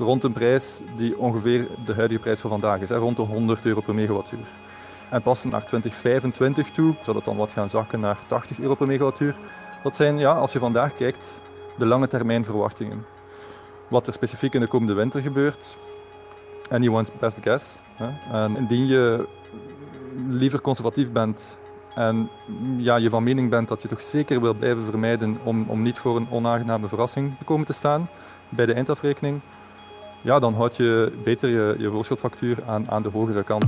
rond 0.01 0.23
een 0.23 0.33
prijs 0.33 0.81
die 0.95 1.17
ongeveer 1.17 1.67
de 1.85 1.93
huidige 1.93 2.21
prijs 2.21 2.39
van 2.39 2.49
vandaag 2.49 2.81
is, 2.81 2.89
rond 2.89 3.17
de 3.17 3.21
100 3.21 3.65
euro 3.65 3.81
per 3.81 3.95
megawattuur. 3.95 4.47
En 5.09 5.21
pas 5.21 5.43
naar 5.43 5.65
2025 5.65 6.71
toe 6.71 6.95
zal 7.03 7.15
het 7.15 7.25
dan 7.25 7.37
wat 7.37 7.51
gaan 7.51 7.69
zakken 7.69 7.99
naar 7.99 8.17
80 8.27 8.59
euro 8.59 8.75
per 8.75 8.87
megawattuur. 8.87 9.35
Dat 9.83 9.95
zijn, 9.95 10.17
ja, 10.17 10.33
als 10.33 10.53
je 10.53 10.59
vandaag 10.59 10.95
kijkt, 10.95 11.41
de 11.77 11.85
lange 11.85 12.07
termijn 12.07 12.45
verwachtingen. 12.45 13.05
Wat 13.87 14.07
er 14.07 14.13
specifiek 14.13 14.53
in 14.53 14.59
de 14.59 14.67
komende 14.67 14.93
winter 14.93 15.21
gebeurt, 15.21 15.77
anyone's 16.69 17.11
best 17.19 17.37
guess. 17.41 17.81
En 18.31 18.55
indien 18.55 18.87
je 18.87 19.27
liever 20.29 20.61
conservatief 20.61 21.11
bent 21.11 21.59
en 21.95 22.29
ja, 22.77 22.95
je 22.95 23.09
van 23.09 23.23
mening 23.23 23.49
bent 23.49 23.67
dat 23.67 23.81
je 23.81 23.87
toch 23.87 24.01
zeker 24.01 24.41
wil 24.41 24.53
blijven 24.53 24.83
vermijden 24.83 25.37
om, 25.43 25.65
om 25.67 25.81
niet 25.81 25.99
voor 25.99 26.15
een 26.15 26.27
onaangename 26.29 26.87
verrassing 26.87 27.37
te 27.37 27.43
komen 27.43 27.65
te 27.65 27.73
staan 27.73 28.09
bij 28.49 28.65
de 28.65 28.73
eindafrekening, 28.73 29.41
ja, 30.21 30.39
dan 30.39 30.53
houd 30.53 30.75
je 30.75 31.11
beter 31.23 31.49
je, 31.49 31.75
je 31.77 31.89
voorschotfactuur 31.89 32.57
aan, 32.65 32.91
aan 32.91 33.01
de 33.01 33.09
hogere 33.09 33.43
kant. 33.43 33.65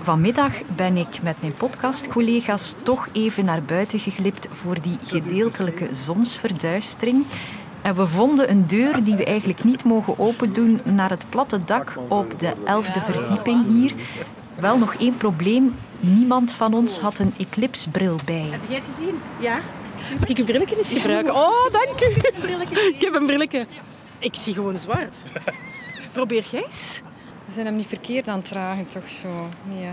Vanmiddag 0.00 0.52
ben 0.76 0.96
ik 0.96 1.22
met 1.22 1.36
mijn 1.40 1.54
podcastcollega's 1.54 2.74
toch 2.82 3.08
even 3.12 3.44
naar 3.44 3.62
buiten 3.62 3.98
geglipt 3.98 4.48
voor 4.50 4.80
die 4.80 4.98
gedeeltelijke 5.02 5.88
zonsverduistering. 5.94 7.24
En 7.82 7.96
we 7.96 8.06
vonden 8.06 8.50
een 8.50 8.66
deur 8.66 9.04
die 9.04 9.16
we 9.16 9.24
eigenlijk 9.24 9.64
niet 9.64 9.84
mogen 9.84 10.18
opendoen 10.18 10.80
naar 10.84 11.10
het 11.10 11.24
platte 11.28 11.64
dak 11.64 11.96
op 12.08 12.38
de 12.38 12.52
elfde 12.64 13.00
verdieping 13.00 13.66
hier. 13.66 13.92
Wel 14.54 14.78
nog 14.78 14.94
één 14.94 15.16
probleem. 15.16 15.74
Niemand 16.00 16.52
van 16.52 16.74
ons 16.74 16.98
had 16.98 17.18
een 17.18 17.34
eclipsebril 17.38 18.16
bij. 18.24 18.48
Heb 18.50 18.60
jij 18.68 18.76
het 18.76 18.84
gezien? 18.84 19.14
Ja. 19.38 19.58
Mag 20.10 20.28
ik 20.28 20.38
een 20.38 20.44
brilletje 20.44 20.76
eens 20.76 20.92
gebruiken? 20.92 21.34
Oh, 21.34 21.72
dank 21.72 22.00
u. 22.00 22.04
Ik 22.94 23.00
heb 23.00 23.14
een 23.14 23.26
brilletje. 23.26 23.66
Ik 24.18 24.34
zie 24.34 24.54
gewoon 24.54 24.76
zwart. 24.76 25.22
Probeer 26.12 26.44
jij 26.50 26.64
eens. 26.64 27.00
We 27.46 27.52
zijn 27.52 27.66
hem 27.66 27.76
niet 27.76 27.86
verkeerd 27.86 28.28
aan 28.28 28.38
het 28.38 28.48
dragen, 28.48 28.86
toch 28.86 29.10
zo? 29.10 29.48
Nee. 29.62 29.86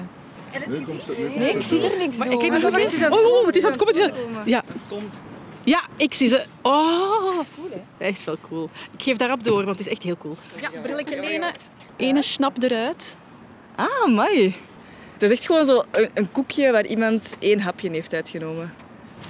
Heb 0.50 0.66
je 0.66 0.80
het 0.80 1.04
gezien? 1.04 1.32
Nee, 1.36 1.56
ik 1.56 1.62
zie 1.62 1.92
er 1.92 1.98
niks 1.98 2.18
maar 2.18 2.30
door. 2.30 2.44
Ik 2.44 2.50
kijk, 2.50 2.62
wacht, 2.62 2.84
het 2.84 2.94
is 2.94 3.04
aan 3.04 3.12
het 3.46 3.56
is 3.56 3.64
aan 3.64 3.72
het 3.72 3.80
komen. 3.80 3.96
Is. 3.96 4.52
Ja. 4.52 4.64
Het 4.68 4.82
komt. 4.90 5.20
Ja, 5.64 5.82
ik 5.96 6.14
zie 6.14 6.28
ze. 6.28 6.46
Oh, 6.62 7.40
cool, 7.56 7.70
hè? 7.70 8.06
Echt 8.06 8.24
wel 8.24 8.38
cool. 8.50 8.70
Ik 8.98 9.04
geef 9.04 9.18
daarop 9.18 9.44
door, 9.44 9.66
want 9.66 9.78
het 9.78 9.80
is 9.80 9.88
echt 9.88 10.04
heel 10.04 10.18
cool. 10.18 10.36
Ja, 10.62 10.70
brilletje 10.82 11.20
lenen. 11.20 11.52
Ene 11.96 12.22
snap 12.24 12.64
eruit. 12.64 13.16
Ah, 13.76 14.06
mooi. 14.08 14.56
Het 15.14 15.24
is 15.24 15.32
echt 15.32 15.46
gewoon 15.46 15.66
zo 15.66 15.84
een, 15.92 16.10
een 16.14 16.32
koekje 16.32 16.72
waar 16.72 16.86
iemand 16.86 17.36
één 17.40 17.60
hapje 17.60 17.90
heeft 17.90 18.14
uitgenomen. 18.14 18.74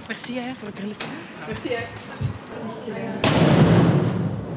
Merci 0.07 0.39
hè, 0.39 0.53
voor 0.57 0.67
het 0.67 0.75
brilletje. 0.75 1.07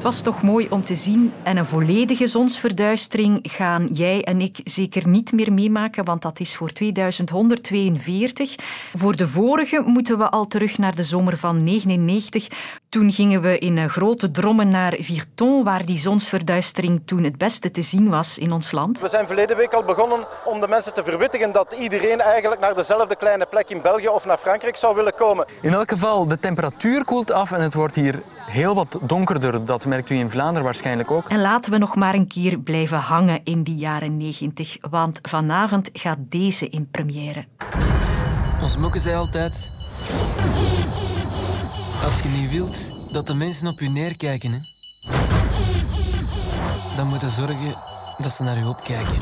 Het 0.03 0.11
was 0.11 0.21
toch 0.21 0.41
mooi 0.41 0.67
om 0.69 0.83
te 0.83 0.95
zien. 0.95 1.33
En 1.43 1.57
een 1.57 1.65
volledige 1.65 2.27
zonsverduistering 2.27 3.39
gaan 3.41 3.87
jij 3.91 4.23
en 4.23 4.41
ik 4.41 4.59
zeker 4.63 5.07
niet 5.07 5.31
meer 5.31 5.53
meemaken, 5.53 6.05
want 6.05 6.21
dat 6.21 6.39
is 6.39 6.55
voor 6.55 6.69
2142. 6.69 8.55
Voor 8.93 9.15
de 9.15 9.27
vorige 9.27 9.83
moeten 9.85 10.17
we 10.17 10.29
al 10.29 10.47
terug 10.47 10.77
naar 10.77 10.95
de 10.95 11.03
zomer 11.03 11.37
van 11.37 11.63
99. 11.63 12.47
Toen 12.89 13.11
gingen 13.11 13.41
we 13.41 13.57
in 13.57 13.89
grote 13.89 14.31
drommen 14.31 14.69
naar 14.69 14.95
Virton, 14.99 15.63
waar 15.63 15.85
die 15.85 15.97
zonsverduistering 15.97 17.01
toen 17.05 17.23
het 17.23 17.37
beste 17.37 17.71
te 17.71 17.81
zien 17.81 18.09
was 18.09 18.37
in 18.37 18.51
ons 18.51 18.71
land. 18.71 18.99
We 18.99 19.09
zijn 19.09 19.25
verleden 19.25 19.57
week 19.57 19.73
al 19.73 19.83
begonnen 19.83 20.19
om 20.45 20.59
de 20.59 20.67
mensen 20.67 20.93
te 20.93 21.03
verwittigen 21.03 21.51
dat 21.51 21.75
iedereen 21.79 22.21
eigenlijk 22.21 22.61
naar 22.61 22.75
dezelfde 22.75 23.15
kleine 23.15 23.45
plek 23.49 23.69
in 23.69 23.81
België 23.81 24.07
of 24.07 24.25
naar 24.25 24.37
Frankrijk 24.37 24.75
zou 24.75 24.95
willen 24.95 25.15
komen. 25.15 25.45
In 25.61 25.73
elk 25.73 25.89
geval, 25.91 26.27
de 26.27 26.39
temperatuur 26.39 27.05
koelt 27.05 27.31
af 27.31 27.51
en 27.51 27.61
het 27.61 27.73
wordt 27.73 27.95
hier 27.95 28.23
heel 28.45 28.75
wat 28.75 28.99
donkerder. 29.01 29.65
Dat 29.65 29.85
merkt 29.85 30.09
u 30.09 30.15
in 30.15 30.29
Vlaanderen 30.29 30.63
waarschijnlijk 30.63 31.11
ook. 31.11 31.29
En 31.29 31.41
laten 31.41 31.71
we 31.71 31.77
nog 31.77 31.95
maar 31.95 32.13
een 32.13 32.27
keer 32.27 32.59
blijven 32.59 32.97
hangen 32.97 33.41
in 33.43 33.63
die 33.63 33.75
jaren 33.75 34.17
90, 34.17 34.77
want 34.89 35.19
vanavond 35.21 35.89
gaat 35.93 36.17
deze 36.21 36.69
in 36.69 36.87
première. 36.91 37.45
Ons 38.61 38.77
moeke 38.77 38.99
zei 38.99 39.15
altijd... 39.15 39.71
Als 42.03 42.19
je 42.19 42.29
niet 42.29 42.51
wilt 42.51 42.91
dat 43.11 43.27
de 43.27 43.33
mensen 43.33 43.67
op 43.67 43.79
je 43.79 43.89
neerkijken, 43.89 44.51
hè, 44.51 44.59
dan 46.95 47.07
moet 47.07 47.21
je 47.21 47.29
zorgen 47.29 47.75
dat 48.17 48.31
ze 48.31 48.43
naar 48.43 48.57
je 48.57 48.67
opkijken. 48.67 49.17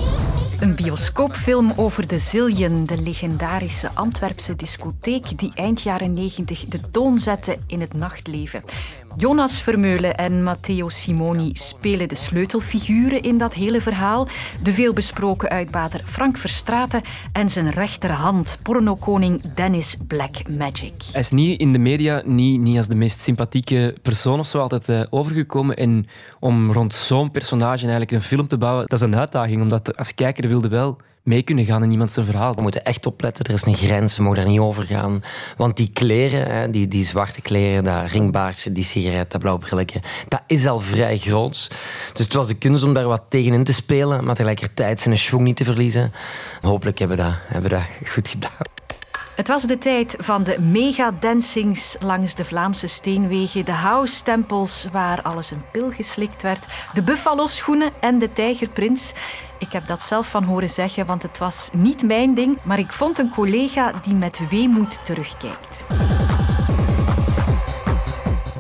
Een 0.60 0.76
bioscoopfilm 0.76 1.74
over 1.76 2.08
de 2.08 2.20
Zillion, 2.20 2.86
de 2.86 3.02
legendarische 3.02 3.90
Antwerpse 3.94 4.56
discotheek 4.56 5.40
die 5.40 5.52
eind 5.56 5.82
jaren 5.82 6.14
90 6.14 6.66
de 6.66 6.92
toon 6.92 7.20
zette 7.20 7.58
in 7.68 7.82
het 7.82 7.94
nachtleven. 7.94 8.64
Jonas 9.18 9.62
Vermeulen 9.62 10.16
en 10.16 10.44
Matteo 10.44 10.90
Simoni 10.90 11.50
spelen 11.54 12.08
de 12.08 12.16
sleutelfiguren 12.16 13.22
in 13.22 13.38
dat 13.38 13.54
hele 13.54 13.82
verhaal. 13.82 14.28
De 14.64 14.74
veelbesproken 14.74 15.50
uitbater 15.50 16.02
Frank 16.06 16.38
Verstraeten 16.38 17.02
en 17.34 17.50
zijn 17.50 17.70
rechterhand, 17.70 18.60
pornokoning 18.64 19.42
Dennis 19.54 19.98
Black 20.08 20.50
Magic. 20.58 20.94
Hij 21.12 21.22
is 21.22 21.32
niet 21.32 21.60
in 21.60 21.74
de 21.74 21.80
media 21.80 22.22
niet, 22.26 22.60
niet 22.60 22.78
als 22.78 22.88
de 22.88 22.96
meest 22.96 23.22
sympathieke 23.22 23.96
persoon 24.02 24.40
of 24.40 24.48
zo 24.48 24.60
altijd 24.60 24.90
uh, 24.90 25.02
overgekomen. 25.10 25.76
En 25.76 26.08
om 26.40 26.72
rond 26.72 26.94
zo'n 26.94 27.32
personage 27.32 27.82
eigenlijk 27.82 28.12
een 28.12 28.22
film 28.22 28.48
te 28.48 28.58
bouwen, 28.58 28.86
dat 28.88 29.02
is 29.02 29.06
een 29.06 29.16
uitdaging. 29.16 29.62
Omdat 29.62 29.98
als 29.98 30.16
kijker 30.16 30.48
wilde 30.48 30.68
wel 30.68 30.98
mee 31.24 31.42
kunnen 31.42 31.66
gaan 31.66 31.84
in 31.84 31.92
iemand 31.92 32.12
zijn 32.12 32.26
verhaal. 32.26 32.56
We 32.56 32.62
moeten 32.62 32.86
echt 32.86 33.06
opletten, 33.06 33.46
er 33.46 33.54
is 33.54 33.66
een 33.66 33.76
grens, 33.76 34.18
we 34.18 34.24
mogen 34.24 34.38
daar 34.38 34.52
niet 34.52 34.60
over 34.60 34.86
gaan. 34.86 35.24
Want 35.58 35.78
die 35.78 35.90
kleren, 35.94 36.72
die, 36.72 36.88
die 36.88 37.06
zwarte 37.06 37.42
kleren, 37.42 37.84
dat 37.84 38.10
ringbaardje, 38.10 38.72
die 38.72 38.84
sigaret, 38.84 39.32
dat 39.32 39.42
blauwe 39.42 39.62
brilletje, 39.62 40.00
dat 40.28 40.42
is 40.48 40.68
al 40.68 40.80
vrij 40.80 41.18
groot. 41.18 41.70
Dus 42.14 42.24
het 42.24 42.34
was 42.34 42.48
de 42.48 42.56
kunst 42.56 42.84
om 42.84 42.94
daar 42.94 43.08
wat 43.08 43.24
tegenin 43.30 43.64
te 43.64 43.74
spelen, 43.74 44.24
maar 44.24 44.36
tegelijkertijd 44.36 45.00
zijn 45.00 45.18
schwung 45.18 45.44
niet 45.44 45.56
te 45.56 45.66
verliezen. 45.66 46.14
Hopelijk 46.62 47.00
hebben 47.00 47.18
we 47.18 47.24
dat, 47.24 47.34
hebben 47.46 47.72
we 47.72 47.78
dat 47.78 48.10
goed 48.10 48.28
gedaan. 48.28 48.81
Het 49.42 49.50
was 49.50 49.64
de 49.64 49.78
tijd 49.78 50.16
van 50.20 50.44
de 50.44 50.60
megadancings 50.60 51.98
langs 52.00 52.36
de 52.36 52.46
Vlaamse 52.46 52.88
steenwegen, 52.88 53.66
de 53.66 53.72
house-tempels 53.72 54.88
waar 54.92 55.22
alles 55.22 55.52
een 55.52 55.64
pil 55.72 55.92
geslikt 55.92 56.42
werd, 56.42 56.68
de 56.94 57.04
buffalo-schoenen 57.04 57.92
en 58.00 58.20
de 58.20 58.34
tijgerprins. 58.34 59.14
Ik 59.60 59.72
heb 59.72 59.88
dat 59.88 60.02
zelf 60.02 60.30
van 60.30 60.44
horen 60.44 60.70
zeggen, 60.70 61.06
want 61.06 61.22
het 61.22 61.38
was 61.38 61.70
niet 61.74 62.04
mijn 62.04 62.34
ding, 62.34 62.58
maar 62.64 62.80
ik 62.80 62.94
vond 62.94 63.20
een 63.20 63.30
collega 63.30 63.92
die 64.04 64.14
met 64.14 64.40
weemoed 64.50 65.06
terugkijkt. 65.06 65.86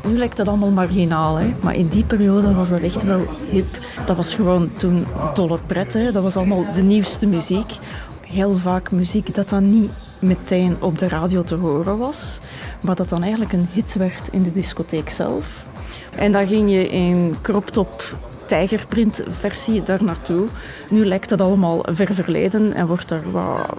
Nu 0.07 0.17
lijkt 0.17 0.37
dat 0.37 0.47
allemaal 0.47 0.71
marginaal, 0.71 1.39
maar 1.61 1.75
in 1.75 1.87
die 1.87 2.03
periode 2.03 2.53
was 2.53 2.69
dat 2.69 2.79
echt 2.79 3.03
wel 3.03 3.27
hip. 3.49 3.77
Dat 4.05 4.15
was 4.15 4.33
gewoon 4.33 4.73
toen 4.73 5.05
dolle 5.33 5.59
pret. 5.65 5.93
Hè? 5.93 6.11
Dat 6.11 6.23
was 6.23 6.35
allemaal 6.35 6.71
de 6.71 6.83
nieuwste 6.83 7.25
muziek. 7.27 7.77
Heel 8.21 8.55
vaak 8.55 8.91
muziek 8.91 9.35
dat 9.35 9.49
dan 9.49 9.81
niet 9.81 9.91
meteen 10.21 10.77
op 10.79 10.97
de 10.97 11.07
radio 11.07 11.43
te 11.43 11.55
horen 11.55 11.97
was, 11.97 12.39
maar 12.81 12.95
dat 12.95 13.09
dan 13.09 13.21
eigenlijk 13.21 13.53
een 13.53 13.69
hit 13.71 13.93
werd 13.93 14.27
in 14.31 14.43
de 14.43 14.51
discotheek 14.51 15.09
zelf. 15.09 15.65
En 16.15 16.31
dan 16.31 16.47
ging 16.47 16.71
je 16.71 16.89
in 16.89 17.35
crop 17.41 17.69
top 17.69 18.03
tijgerprint 18.51 19.23
versie 19.27 19.83
daar 19.83 20.03
naartoe. 20.03 20.47
Nu 20.89 21.05
lijkt 21.05 21.29
dat 21.29 21.41
allemaal 21.41 21.85
ver 21.89 22.13
verleden 22.13 22.73
en 22.73 22.87
wordt 22.87 23.11
er 23.11 23.31
wat 23.31 23.77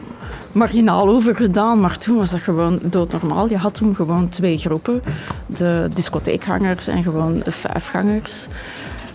marginaal 0.52 1.08
over 1.08 1.36
gedaan. 1.36 1.80
Maar 1.80 1.98
toen 1.98 2.16
was 2.16 2.30
dat 2.30 2.40
gewoon 2.40 2.78
doodnormaal. 2.82 3.48
Je 3.48 3.56
had 3.56 3.74
toen 3.74 3.94
gewoon 3.94 4.28
twee 4.28 4.58
groepen. 4.58 5.02
De 5.46 5.88
discotheekhangers 5.94 6.88
en 6.88 7.02
gewoon 7.02 7.38
de 7.38 7.50
vijfgangers. 7.50 8.48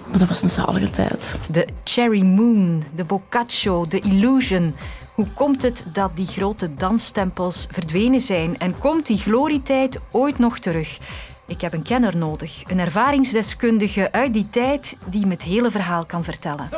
Maar 0.10 0.20
dat 0.20 0.28
was 0.28 0.44
een 0.44 0.50
zalige 0.50 0.90
tijd. 0.90 1.38
De 1.50 1.68
Cherry 1.84 2.22
Moon, 2.22 2.84
de 2.96 3.04
Boccaccio, 3.04 3.86
de 3.90 4.00
Illusion. 4.00 4.76
Hoe 5.18 5.28
komt 5.34 5.62
het 5.62 5.86
dat 5.94 6.16
die 6.16 6.28
grote 6.28 6.74
danstempels 6.74 7.68
verdwenen 7.72 8.22
zijn? 8.22 8.58
En 8.58 8.78
komt 8.78 9.06
die 9.06 9.18
glorietijd 9.18 10.00
ooit 10.12 10.40
nog 10.40 10.60
terug? 10.60 10.98
Ik 11.46 11.62
heb 11.62 11.74
een 11.74 11.82
kenner 11.82 12.18
nodig, 12.18 12.64
een 12.68 12.80
ervaringsdeskundige 12.80 14.12
uit 14.12 14.34
die 14.34 14.50
tijd 14.50 14.98
die 15.06 15.26
me 15.26 15.34
het 15.34 15.44
hele 15.44 15.72
verhaal 15.72 16.06
kan 16.06 16.24
vertellen. 16.24 16.70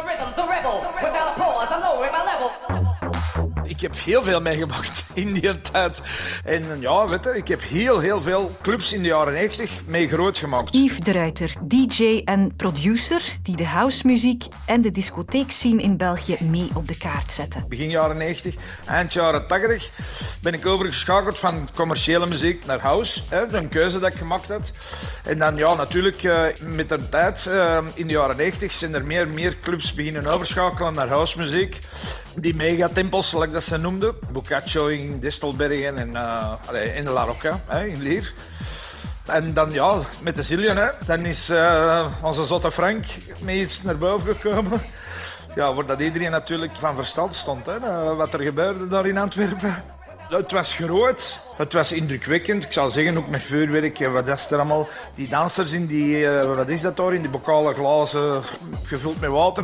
Ik 3.70 3.82
heb 3.82 3.96
heel 3.98 4.24
veel 4.24 4.42
meegemaakt 4.42 5.04
in 5.14 5.34
die 5.34 5.62
tijd. 5.62 6.02
En 6.44 6.66
ja, 6.80 7.08
weet 7.08 7.24
je, 7.24 7.38
ik 7.38 7.48
heb 7.48 7.62
heel, 7.62 8.00
heel 8.00 8.22
veel 8.22 8.58
clubs 8.62 8.94
in 8.94 9.02
de 9.02 9.08
jaren 9.08 9.34
90 9.34 9.72
mee 9.86 10.08
groot 10.08 10.38
gemaakt. 10.38 10.76
Yves 10.76 11.00
de 11.00 11.12
Ruiter, 11.12 11.54
DJ 11.62 12.22
en 12.26 12.56
producer 12.56 13.22
die 13.42 13.56
de 13.56 13.66
housemuziek 13.66 14.46
en 14.66 14.82
de 14.82 14.92
discotheekscene 14.92 15.82
in 15.82 15.98
België 15.98 16.38
mee 16.42 16.70
op 16.74 16.88
de 16.88 16.98
kaart 16.98 17.32
zetten. 17.32 17.66
Begin 17.68 17.90
jaren 17.90 18.18
90, 18.18 18.56
eind 18.86 19.14
jaren 19.14 19.48
80 19.48 19.90
ben 20.42 20.54
ik 20.54 20.66
overgeschakeld 20.66 21.38
van 21.38 21.70
commerciële 21.76 22.26
muziek 22.26 22.66
naar 22.66 22.80
house. 22.80 23.22
Hè, 23.30 23.54
een 23.54 23.70
keuze 23.70 24.00
dat 24.00 24.12
ik 24.12 24.18
gemaakt 24.18 24.48
had. 24.48 24.72
En 25.24 25.40
dan 25.40 25.56
ja, 25.56 25.74
natuurlijk 25.74 26.24
uh, 26.24 26.44
met 26.62 26.90
de 26.90 27.10
tijd, 27.10 27.46
uh, 27.50 27.78
in 27.94 28.08
de 28.08 28.14
jaren 28.14 28.38
90 28.38 28.74
zijn 28.74 28.94
er 28.94 29.06
meer 29.06 29.22
en 29.22 29.34
meer 29.34 29.58
clubs 29.62 29.94
beginnen 29.94 30.28
overschakelen 30.28 30.94
naar 30.94 31.08
housemuziek. 31.08 31.78
Die 32.36 32.56
megatempels, 32.56 33.30
zoals 33.30 33.46
ik 33.46 33.52
ze 33.64 33.78
noemden. 33.78 34.16
Boccaccio 34.32 34.86
in 34.86 35.20
Distelbergen 35.20 35.98
en 35.98 36.10
uh, 36.10 36.98
in 36.98 37.10
La 37.10 37.24
Rocca, 37.24 37.60
hè, 37.68 37.86
in 37.86 38.02
Lier. 38.02 38.34
En 39.26 39.54
dan 39.54 39.72
ja, 39.72 39.96
met 40.22 40.36
de 40.36 40.44
Zillion, 40.44 40.80
dan 41.06 41.26
is 41.26 41.52
onze 42.22 42.46
zotte 42.46 42.72
Frank 42.72 43.06
met 43.40 43.56
iets 43.56 43.82
naar 43.84 43.98
boven 43.98 44.36
gekomen. 44.36 44.82
Ja, 45.56 45.74
dat 45.84 46.00
iedereen 46.00 46.32
natuurlijk 46.32 46.74
van 46.74 46.96
verstand 46.96 47.36
stond, 47.36 47.66
hè, 47.66 47.80
wat 48.16 48.34
er 48.34 48.42
gebeurde 48.42 48.88
daar 48.88 49.08
in 49.08 49.18
Antwerpen. 49.18 49.84
Het 50.30 50.52
was 50.52 50.74
groot, 50.74 51.40
het 51.58 51.74
was 51.74 51.92
indrukwekkend. 51.92 52.64
Ik 52.64 52.74
zal 52.74 52.90
zeggen, 52.90 53.18
ook 53.18 53.30
met 53.30 53.42
vuurwerk, 53.42 53.98
wat 53.98 54.28
is 54.28 54.52
er 54.52 54.56
allemaal. 54.56 54.88
Die 55.16 55.28
dansers 55.28 55.72
in 55.72 55.86
die, 55.86 56.28
wat 56.30 56.70
is 56.70 56.82
dat 56.82 56.98
daar, 56.98 57.14
in 57.14 57.22
die 57.22 57.30
bokalen 57.30 57.74
glazen, 57.74 58.42
gevuld 58.84 59.20
met 59.20 59.30
water. 59.30 59.64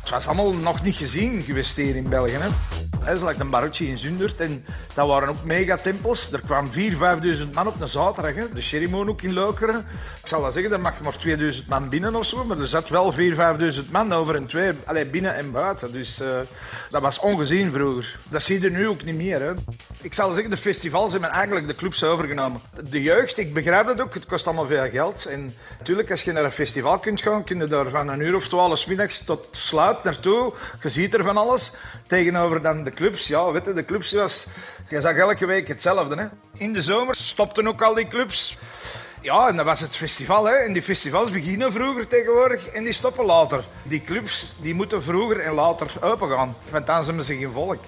Het 0.00 0.10
was 0.10 0.26
allemaal 0.26 0.52
nog 0.52 0.82
niet 0.82 0.96
gezien 0.96 1.42
geweest 1.42 1.76
hier 1.76 1.96
in 1.96 2.08
België. 2.08 2.36
Hè. 2.38 2.48
Dat 3.04 3.16
is 3.16 3.22
like 3.22 3.40
een 3.40 3.50
barretje 3.50 3.86
in 3.86 3.96
Zundert. 3.96 4.40
En 4.40 4.64
dat 4.94 5.08
waren 5.08 5.28
ook 5.28 5.44
megatempels. 5.44 6.32
Er 6.32 6.40
kwamen 6.40 6.70
4.000, 6.72 6.76
5.000 7.38 7.50
man 7.54 7.66
op 7.66 7.80
een 7.80 7.88
zaterdag. 7.88 8.34
Hè. 8.34 8.54
De 8.54 8.62
Sherrymoon 8.62 9.08
ook 9.08 9.22
in 9.22 9.32
Lokeren. 9.32 9.86
Ik 10.22 10.28
zal 10.28 10.40
wel 10.40 10.50
zeggen, 10.50 10.72
er 10.72 10.80
mag 10.80 11.00
maar 11.00 11.16
2.000 11.26 11.66
man 11.68 11.88
binnen 11.88 12.14
of 12.14 12.26
zo. 12.26 12.44
Maar 12.44 12.58
er 12.58 12.66
zat 12.66 12.88
wel 12.88 13.14
4.000, 13.14 13.18
5.000 13.18 13.90
man 13.90 14.12
over 14.12 14.34
en 14.34 14.46
twee. 14.46 14.72
Allee, 14.84 15.06
binnen 15.06 15.34
en 15.34 15.50
buiten. 15.52 15.92
Dus 15.92 16.20
uh, 16.20 16.28
dat 16.90 17.02
was 17.02 17.18
ongezien 17.18 17.72
vroeger. 17.72 18.18
Dat 18.28 18.42
zie 18.42 18.60
je 18.60 18.70
nu 18.70 18.88
ook 18.88 19.04
niet 19.04 19.16
meer. 19.16 19.40
Hè. 19.40 19.52
Ik 20.00 20.14
zal 20.14 20.32
zeggen, 20.32 20.50
de 20.50 20.56
festivals 20.56 21.12
hebben 21.12 21.30
eigenlijk 21.30 21.66
de 21.66 21.74
clubs 21.74 22.04
overgenomen. 22.04 22.60
De 22.90 23.02
jeugd, 23.02 23.38
ik 23.38 23.54
begrijp 23.54 23.86
het 23.86 24.00
ook, 24.00 24.14
het 24.14 24.26
kost 24.26 24.46
allemaal 24.46 24.66
veel 24.66 24.88
geld. 24.90 25.24
En 25.24 25.54
natuurlijk, 25.78 26.10
als 26.10 26.22
je 26.22 26.32
naar 26.32 26.44
een 26.44 26.50
festival 26.50 26.98
kunt 26.98 27.22
gaan, 27.22 27.44
kun 27.44 27.58
je 27.58 27.66
daar 27.66 27.88
van 27.88 28.08
een 28.08 28.20
uur 28.20 28.34
of 28.34 28.48
twaalf 28.48 28.86
middags 28.86 29.24
tot 29.24 29.48
sluit 29.50 30.02
naartoe. 30.02 30.52
Je 30.82 30.88
ziet 30.88 31.14
er 31.14 31.22
van 31.22 31.36
alles. 31.36 31.72
Tegenover 32.06 32.62
dan 32.62 32.84
de 32.84 32.90
clubs, 32.94 33.26
ja, 33.26 33.52
weet 33.52 33.64
de 33.64 33.84
clubs 33.84 34.12
was... 34.12 34.46
Je 34.88 35.00
zag 35.00 35.16
elke 35.16 35.46
week 35.46 35.68
hetzelfde. 35.68 36.16
Hè. 36.16 36.26
In 36.64 36.72
de 36.72 36.82
zomer 36.82 37.14
stopten 37.14 37.68
ook 37.68 37.82
al 37.82 37.94
die 37.94 38.08
clubs. 38.08 38.56
Ja, 39.20 39.48
en 39.48 39.56
dat 39.56 39.64
was 39.64 39.80
het 39.80 39.96
festival. 39.96 40.44
Hè. 40.44 40.54
En 40.54 40.72
die 40.72 40.82
festivals 40.82 41.30
beginnen 41.30 41.72
vroeger 41.72 42.06
tegenwoordig 42.06 42.66
en 42.66 42.84
die 42.84 42.92
stoppen 42.92 43.24
later. 43.24 43.64
Die 43.82 44.02
clubs 44.04 44.56
die 44.60 44.74
moeten 44.74 45.02
vroeger 45.02 45.40
en 45.40 45.52
later 45.52 45.90
open 46.00 46.30
gaan, 46.30 46.56
want 46.70 46.86
dan 46.86 47.04
zijn 47.04 47.22
ze 47.22 47.36
geen 47.36 47.52
volk. 47.52 47.80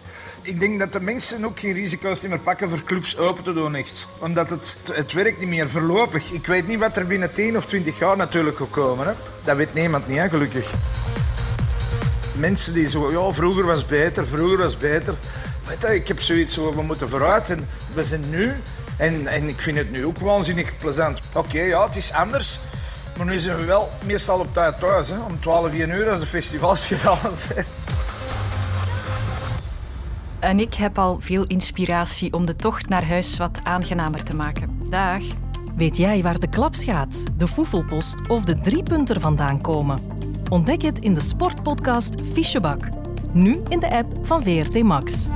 Ik 0.43 0.61
denk 0.61 0.79
dat 0.79 0.93
de 0.93 1.01
mensen 1.01 1.45
ook 1.45 1.59
geen 1.59 1.73
risico's 1.73 2.21
meer 2.21 2.39
pakken 2.39 2.71
voor 2.71 2.83
clubs 2.83 3.17
open 3.17 3.45
te 3.45 3.53
doen. 3.53 3.73
Niks. 3.73 4.07
Omdat 4.19 4.51
het, 4.51 4.77
het 4.93 5.13
werkt 5.13 5.39
niet 5.39 5.49
meer 5.49 5.69
voorlopig. 5.69 6.31
Ik 6.31 6.47
weet 6.47 6.67
niet 6.67 6.79
wat 6.79 6.97
er 6.97 7.07
binnen 7.07 7.33
10 7.33 7.57
of 7.57 7.67
20 7.67 7.99
jaar 7.99 8.17
natuurlijk 8.17 8.57
gaat 8.57 8.71
komen. 8.71 9.07
Hè. 9.07 9.13
Dat 9.45 9.57
weet 9.57 9.75
niemand 9.75 10.09
niet, 10.09 10.19
hè, 10.19 10.29
gelukkig. 10.29 11.04
Mensen 12.35 12.75
die 12.75 12.89
zo, 12.89 13.11
ja, 13.11 13.33
vroeger 13.33 13.67
was 13.67 13.87
beter, 13.87 14.27
vroeger 14.27 14.59
was 14.59 14.77
beter. 14.77 15.15
Weet 15.69 15.81
je, 15.81 15.95
ik 15.95 16.09
heb 16.09 16.21
zoiets 16.21 16.55
zo, 16.55 16.75
we 16.75 16.83
moeten 16.83 17.09
vooruit 17.09 17.51
en 17.51 17.69
we 17.95 18.05
zijn 18.05 18.31
nu. 18.31 18.53
En, 18.97 19.27
en 19.27 19.49
ik 19.49 19.61
vind 19.61 19.77
het 19.77 19.91
nu 19.91 20.07
ook 20.07 20.19
waanzinnig 20.19 20.77
plezant. 20.77 21.19
Oké, 21.33 21.61
ja, 21.61 21.87
het 21.87 21.97
is 21.97 22.13
anders. 22.13 22.59
Maar 23.17 23.27
nu 23.27 23.39
zijn 23.39 23.57
we 23.57 23.65
wel 23.65 23.91
meestal 24.05 24.39
op 24.39 24.55
tijd 24.55 24.79
thuis, 24.79 25.09
hè. 25.09 25.19
om 25.19 25.41
12, 25.41 25.73
1 25.73 25.91
uur 25.91 26.11
als 26.11 26.21
de 26.21 26.27
festivals 26.27 26.87
gedaan 26.95 27.37
zijn. 27.37 27.65
En 30.41 30.61
ik 30.61 30.75
heb 30.75 30.99
al 30.99 31.21
veel 31.21 31.45
inspiratie 31.45 32.33
om 32.33 32.47
de 32.47 32.57
tocht 32.57 32.89
naar 32.89 33.07
huis 33.07 33.37
wat 33.37 33.61
aangenamer 33.63 34.25
te 34.25 34.35
maken. 34.35 34.81
Dag. 34.91 35.23
Weet 35.77 35.97
jij 35.97 36.23
waar 36.23 36.39
de 36.39 36.49
klapschaats, 36.49 37.25
de 37.37 37.49
foefelpost 37.49 38.29
of 38.29 38.45
de 38.45 38.61
driepunter 38.61 39.21
vandaan 39.21 39.61
komen? 39.61 39.99
Ontdek 40.51 40.83
het 40.83 40.99
in 40.99 41.15
de 41.15 41.21
sportpodcast 41.21 42.15
Fischebak. 42.33 42.89
Nu 43.33 43.63
in 43.69 43.79
de 43.79 43.91
app 43.91 44.07
van 44.23 44.43
VRT 44.43 44.83
Max. 44.83 45.29